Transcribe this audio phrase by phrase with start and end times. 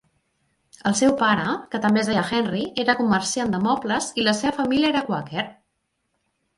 [0.91, 1.43] El seu pare,
[1.75, 5.49] que també es deia Henry, era comerciant de mobles i la seva família era quàquer.